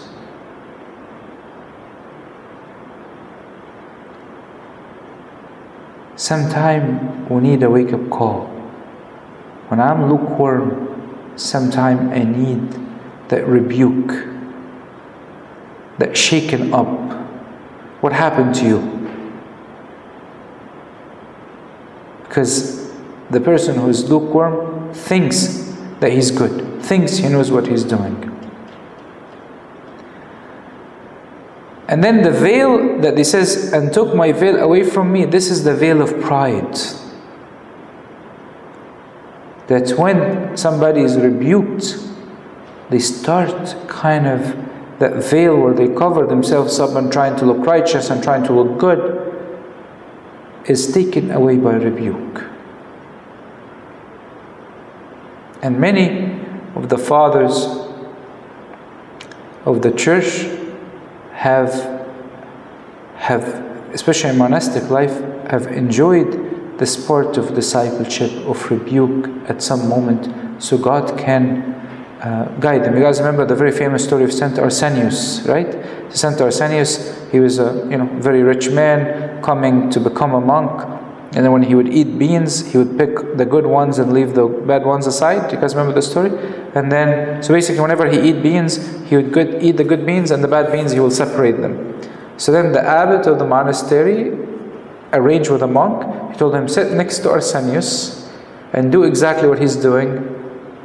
[6.17, 8.45] Sometime we need a wake up call.
[9.69, 12.79] When I'm lukewarm, sometime I need
[13.31, 14.13] that rebuke,
[15.99, 17.24] that shaken up
[18.05, 18.81] what happened to you?
[22.25, 22.93] Because
[23.31, 28.15] the person who is lukewarm thinks that he's good, thinks he knows what he's doing.
[31.89, 35.51] And then the veil that he says, and took my veil away from me, this
[35.51, 36.77] is the veil of pride.
[39.69, 41.97] That when somebody is rebuked,
[42.91, 44.74] they start kind of
[45.05, 48.55] that veil where they cover themselves up and trying to look righteous and trying to
[48.55, 49.01] look good
[50.65, 52.43] is taken away by rebuke.
[55.61, 56.41] And many
[56.75, 57.67] of the fathers
[59.67, 60.47] of the church
[61.33, 61.73] have,
[63.17, 63.45] have
[63.93, 70.63] especially in monastic life, have enjoyed the sport of discipleship, of rebuke at some moment,
[70.63, 71.75] so God can
[72.25, 72.97] uh, guide them.
[72.97, 75.71] You guys remember the very famous story of Saint Arsenius, right?
[76.09, 80.83] Saint Arsenius, he was a you know very rich man coming to become a monk,
[81.35, 84.35] and then when he would eat beans, he would pick the good ones and leave
[84.35, 85.53] the bad ones aside.
[85.53, 86.31] You guys remember the story?
[86.75, 90.31] And then, so basically, whenever he eat beans, he would good, eat the good beans,
[90.31, 92.01] and the bad beans he will separate them.
[92.39, 94.33] So then, the abbot of the monastery
[95.13, 96.33] arranged with a monk.
[96.33, 98.29] He told him, sit next to Arsenius
[98.73, 100.09] and do exactly what he's doing,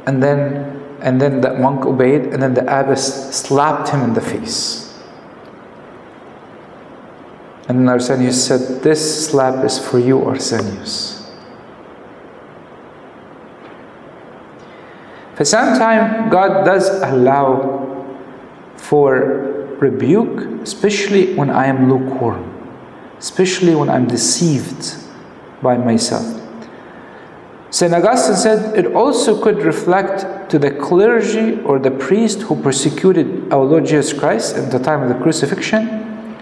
[0.06, 4.20] and then and then the monk obeyed, and then the abbess slapped him in the
[4.20, 4.90] face.
[7.68, 11.20] And Arsenius said, This slap is for you, Arsenius.
[15.36, 18.04] For some time, God does allow
[18.76, 22.44] for rebuke, especially when I am lukewarm,
[23.18, 24.96] especially when I'm deceived
[25.62, 26.26] by myself.
[27.70, 27.94] St.
[27.94, 33.64] Augustine said it also could reflect to the clergy or the priest who persecuted our
[33.64, 36.36] Lord Jesus Christ at the time of the crucifixion,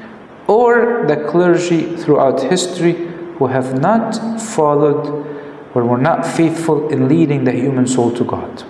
[0.46, 2.94] or the clergy throughout history
[3.36, 5.26] who have not followed
[5.74, 8.64] or were not faithful in leading the human soul to God.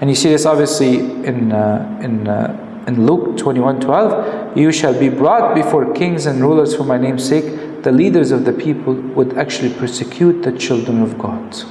[0.00, 4.56] And you see this obviously in, uh, in, uh, in Luke 21 12.
[4.56, 8.44] You shall be brought before kings and rulers for my name's sake the leaders of
[8.44, 11.64] the people would actually persecute the children of God.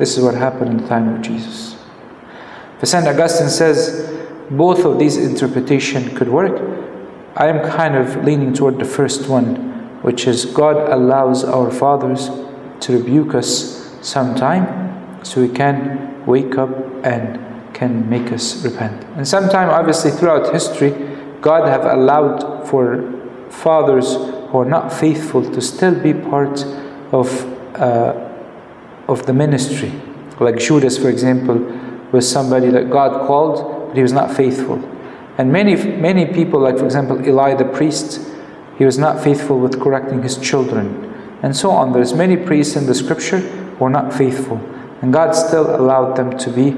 [0.00, 1.76] This is what happened in the time of Jesus.
[2.78, 3.06] For St.
[3.06, 4.10] Augustine says
[4.50, 6.56] both of these interpretation could work.
[7.36, 9.56] I am kind of leaning toward the first one,
[10.00, 12.30] which is God allows our fathers
[12.80, 14.64] to rebuke us sometime
[15.22, 16.70] so we can wake up
[17.04, 17.38] and
[17.74, 19.04] can make us repent.
[19.16, 20.92] And sometime, obviously, throughout history,
[21.42, 23.04] God have allowed for
[23.50, 26.64] fathers who are not faithful to still be part
[27.12, 27.28] of,
[27.76, 28.29] uh,
[29.10, 29.92] of the ministry.
[30.38, 31.56] Like Judas, for example,
[32.12, 34.76] was somebody that God called, but he was not faithful.
[35.36, 38.20] And many, many people, like for example, Eli the priest,
[38.78, 41.06] he was not faithful with correcting his children.
[41.42, 41.92] And so on.
[41.92, 44.58] There's many priests in the scripture who are not faithful.
[45.02, 46.76] And God still allowed them to be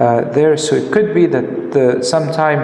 [0.00, 0.56] uh, there.
[0.56, 2.60] So it could be that the, sometime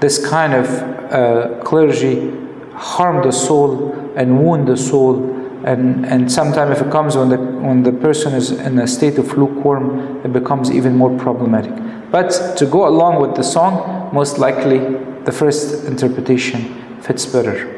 [0.00, 0.66] this kind of
[1.12, 2.32] uh, clergy
[2.74, 5.35] harm the soul and wound the soul.
[5.64, 9.18] And, and sometimes if it comes when the, when the person is in a state
[9.18, 11.72] of lukewarm, it becomes even more problematic.
[12.10, 14.78] But to go along with the song, most likely
[15.24, 17.72] the first interpretation fits better.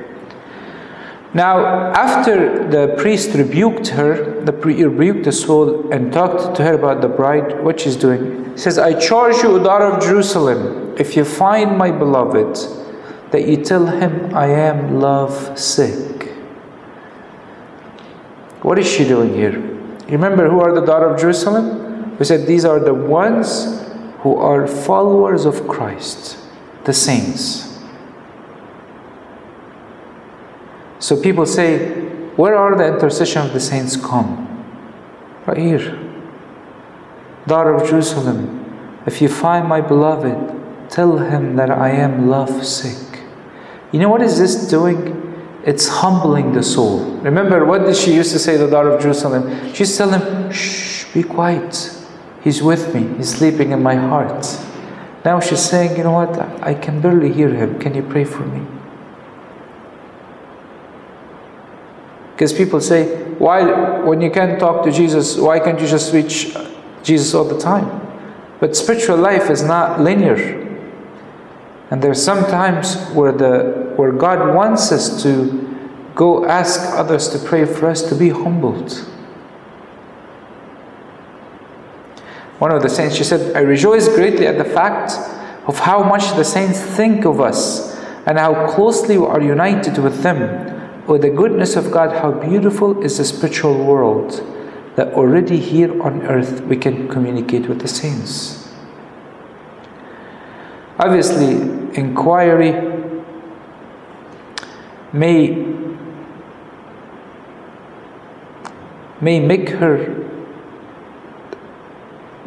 [1.34, 6.74] Now, after the priest rebuked her, the priest rebuked the soul and talked to her
[6.74, 8.52] about the bride, what she's doing.
[8.52, 12.56] He says, I charge you, daughter of Jerusalem, if you find my beloved,
[13.30, 16.27] that you tell him, I am love sick.
[18.62, 19.58] What is she doing here?
[20.08, 22.16] Remember who are the daughter of Jerusalem?
[22.18, 23.84] We said these are the ones
[24.20, 26.38] who are followers of Christ,
[26.84, 27.78] the saints.
[30.98, 32.02] So people say,
[32.36, 34.44] Where are the intercession of the saints come?
[35.46, 35.98] Right here.
[37.46, 43.20] Daughter of Jerusalem, if you find my beloved, tell him that I am love sick.
[43.92, 45.27] You know what is this doing?
[45.68, 47.04] It's humbling the soul.
[47.20, 49.74] Remember, what did she used to say, to the daughter of Jerusalem?
[49.74, 51.94] She's telling him, shh, be quiet.
[52.42, 53.02] He's with me.
[53.18, 54.46] He's sleeping in my heart.
[55.26, 56.38] Now she's saying, you know what?
[56.62, 57.78] I can barely hear him.
[57.78, 58.66] Can you pray for me?
[62.32, 66.56] Because people say, why, when you can't talk to Jesus, why can't you just reach
[67.02, 68.00] Jesus all the time?
[68.58, 70.64] But spiritual life is not linear.
[71.90, 75.64] And there's some times where the where God wants us to
[76.14, 78.92] go ask others to pray for us to be humbled.
[82.58, 85.12] One of the saints, she said, I rejoice greatly at the fact
[85.68, 90.22] of how much the saints think of us and how closely we are united with
[90.22, 91.06] them.
[91.06, 94.44] With the goodness of God, how beautiful is the spiritual world
[94.96, 98.67] that already here on earth we can communicate with the saints.
[100.98, 101.52] Obviously,
[101.94, 102.72] inquiry
[105.12, 105.64] may
[109.20, 110.14] may make her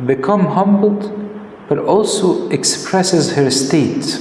[0.06, 1.12] become humbled,
[1.68, 4.20] but also expresses her state.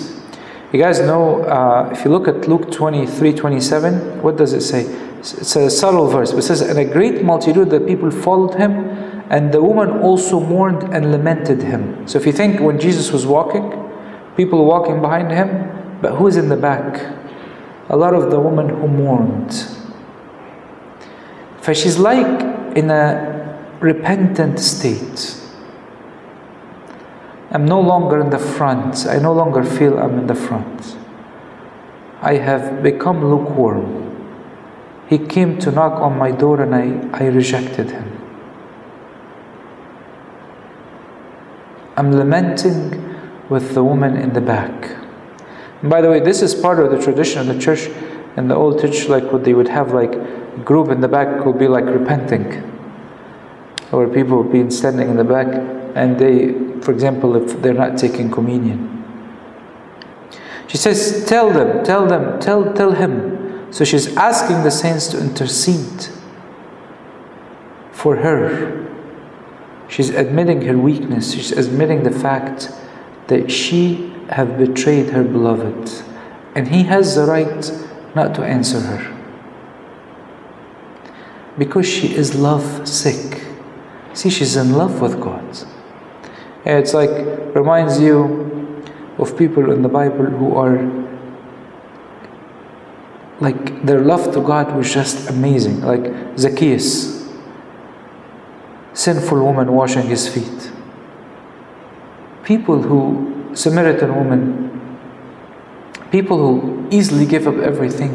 [0.72, 4.84] You guys know, uh, if you look at Luke 23 27, what does it say?
[5.18, 6.32] It's a subtle verse.
[6.32, 8.72] It says, And a great multitude of people followed him,
[9.30, 12.06] and the woman also mourned and lamented him.
[12.06, 13.79] So if you think when Jesus was walking,
[14.36, 17.16] people walking behind him, but who's in the back?
[17.88, 19.52] A lot of the women who mourned.
[21.60, 23.40] For she's like in a
[23.80, 25.36] repentant state.
[27.50, 29.06] I'm no longer in the front.
[29.06, 30.96] I no longer feel I'm in the front.
[32.22, 34.06] I have become lukewarm.
[35.08, 38.16] He came to knock on my door and I, I rejected him.
[41.96, 43.09] I'm lamenting
[43.50, 44.96] with the woman in the back.
[45.82, 47.88] And by the way, this is part of the tradition of the church.
[48.36, 51.44] In the old church, like what they would have, like a group in the back
[51.44, 52.62] would be like repenting,
[53.90, 55.48] or people would be standing in the back,
[55.96, 58.96] and they, for example, if they're not taking communion.
[60.68, 63.72] She says, Tell them, tell them, tell, tell him.
[63.72, 66.08] So she's asking the saints to intercede
[67.90, 68.86] for her.
[69.88, 71.34] She's admitting her weakness.
[71.34, 72.70] She's admitting the fact
[73.30, 76.04] that she have betrayed her beloved.
[76.56, 77.72] And he has the right
[78.14, 79.16] not to answer her.
[81.56, 83.42] Because she is love sick.
[84.14, 85.44] See, she's in love with God.
[86.64, 87.10] It's like,
[87.54, 88.84] reminds you
[89.18, 90.78] of people in the Bible who are
[93.38, 95.82] like, their love to God was just amazing.
[95.82, 97.30] Like Zacchaeus,
[98.92, 100.72] sinful woman washing his feet.
[102.50, 104.44] People who, Samaritan woman,
[106.10, 108.12] people who easily give up everything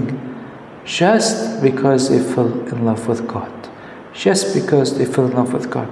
[0.83, 3.69] just because they fell in love with God.
[4.13, 5.87] Just because they fell in love with God.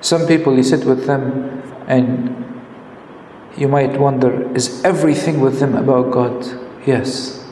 [0.00, 2.44] Some people, you sit with them and
[3.56, 6.46] you might wonder is everything with them about God?
[6.86, 7.44] Yes,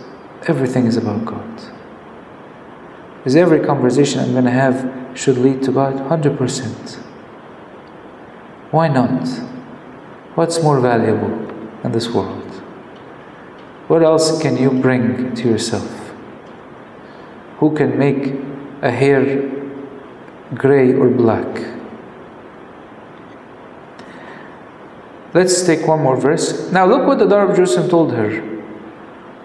[0.47, 1.51] everything is about God.
[3.25, 5.95] Is every conversation I'm going to have should lead to God?
[5.95, 7.01] 100%.
[8.75, 9.29] Why not?
[10.35, 11.31] What's more valuable
[11.85, 12.51] in this world?
[13.87, 16.13] What else can you bring to yourself?
[17.59, 18.35] Who can make
[18.83, 19.49] a hair
[20.57, 21.47] gray or black?
[25.35, 26.73] Let's take one more verse.
[26.73, 28.41] Now, look what the daughter of Jerusalem told her.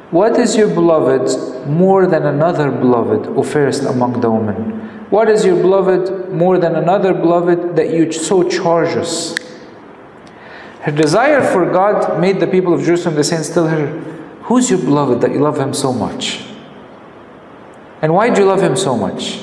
[0.10, 4.99] What is your beloved more than another beloved, O fairest among the women?
[5.10, 9.36] What is your beloved more than another beloved that you so charge us?
[10.82, 13.88] Her desire for God made the people of Jerusalem, the saints, tell her,
[14.44, 16.44] Who's your beloved that you love him so much?
[18.02, 19.40] And why do you love him so much?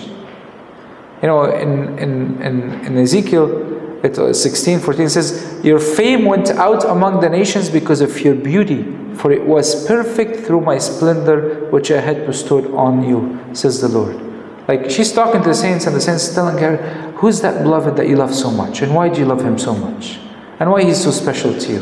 [1.22, 6.50] You know, in, in, in, in Ezekiel, it, uh, 16, 14 says, Your fame went
[6.50, 11.68] out among the nations because of your beauty, for it was perfect through my splendor
[11.70, 14.25] which I had bestowed on you, says the Lord.
[14.68, 16.76] Like she's talking to the saints, and the saints telling her,
[17.16, 18.82] Who's that beloved that you love so much?
[18.82, 20.18] And why do you love him so much?
[20.58, 21.80] And why he's so special to you?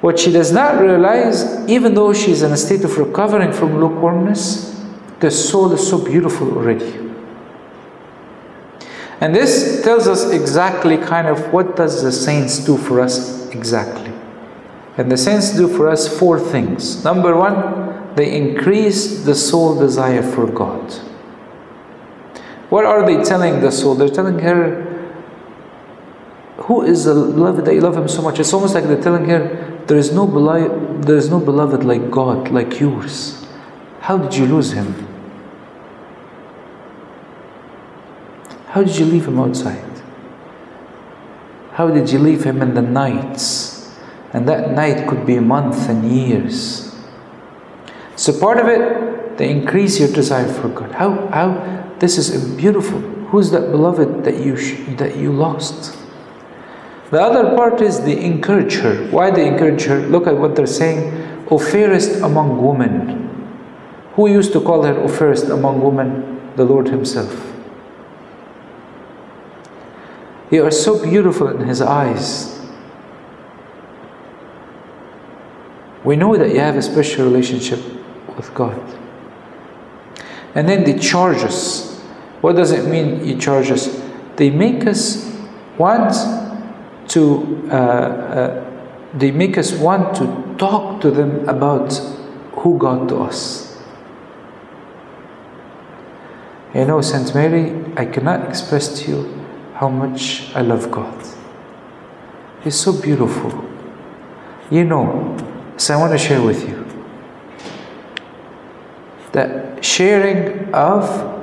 [0.00, 4.84] What she does not realize, even though she's in a state of recovering from lukewarmness,
[5.20, 7.04] the soul is so beautiful already.
[9.20, 14.12] And this tells us exactly kind of what does the saints do for us exactly.
[14.96, 17.02] And the saints do for us four things.
[17.04, 20.94] Number one, they increase the soul desire for God.
[22.70, 23.94] What are they telling the soul?
[23.94, 24.90] They're telling her,
[26.56, 28.38] who is the beloved that you love him so much?
[28.40, 32.10] It's almost like they're telling her, there is no beloved, there is no beloved like
[32.10, 33.46] God, like yours.
[34.00, 35.06] How did you lose him?
[38.68, 40.02] How did you leave him outside?
[41.72, 43.94] How did you leave him in the nights?
[44.32, 46.94] And that night could be a month and years.
[48.16, 50.92] So part of it, they increase your desire for God.
[50.92, 53.00] How, how, this is beautiful.
[53.30, 54.56] Who's that beloved that you,
[54.96, 55.96] that you lost?
[57.10, 59.08] The other part is they encourage her.
[59.10, 60.00] Why they encourage her?
[60.00, 61.46] Look at what they're saying.
[61.50, 63.56] O fairest among women.
[64.16, 66.52] Who used to call her O fairest among women?
[66.56, 67.32] The Lord Himself.
[70.50, 72.60] You are so beautiful in His eyes.
[76.04, 77.80] We know that you have a special relationship
[78.36, 78.78] with God.
[80.54, 81.93] And then they charge us.
[82.44, 84.02] What does it mean, you charge us?
[84.36, 85.34] They make us
[85.78, 86.12] want
[87.08, 88.70] to, uh, uh,
[89.14, 91.94] they make us want to talk to them about
[92.52, 93.82] who God to us.
[96.74, 101.26] You know, Saint Mary, I cannot express to you how much I love God.
[102.62, 103.52] He's so beautiful.
[104.70, 105.34] You know,
[105.78, 106.84] so I want to share with you
[109.32, 111.33] the sharing of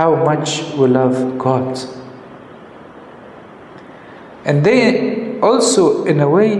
[0.00, 1.78] how much we love God.
[4.46, 6.52] And they also, in a way,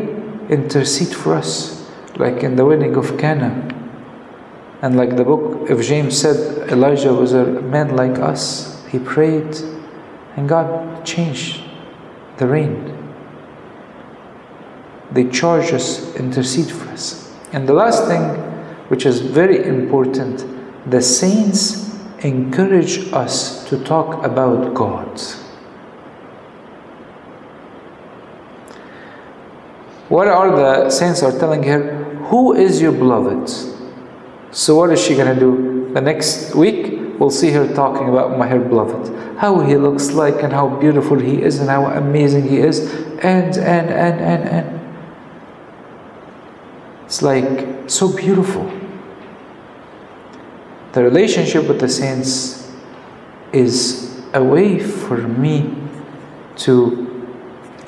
[0.50, 3.50] intercede for us, like in the wedding of Cana.
[4.82, 8.84] And like the book of James said, Elijah was a man like us.
[8.88, 9.56] He prayed,
[10.36, 11.62] and God changed
[12.36, 12.74] the rain.
[15.12, 17.34] They charge us, intercede for us.
[17.54, 18.22] And the last thing,
[18.90, 20.44] which is very important,
[20.90, 21.89] the saints
[22.24, 25.20] encourage us to talk about God.
[30.08, 32.04] What are the saints are telling her?
[32.30, 33.48] Who is your beloved?
[34.50, 35.90] So what is she going to do?
[35.94, 39.38] The next week, we'll see her talking about my beloved.
[39.38, 42.92] How he looks like and how beautiful he is and how amazing he is.
[43.22, 44.96] And, and, and, and, and.
[47.04, 48.79] It's like so beautiful.
[50.92, 52.68] The relationship with the saints
[53.52, 55.72] is a way for me
[56.56, 57.06] to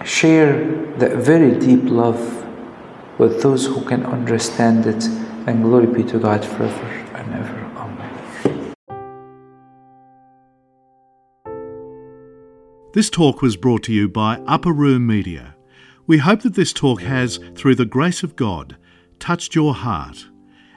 [0.05, 0.65] share
[0.99, 2.45] that very deep love
[3.19, 5.05] with those who can understand it.
[5.49, 7.59] And glory be to God forever and ever.
[7.77, 8.75] Amen.
[12.95, 15.57] This talk was brought to you by Upper Room Media.
[16.07, 18.77] We hope that this talk has, through the grace of God,
[19.19, 20.27] touched your heart,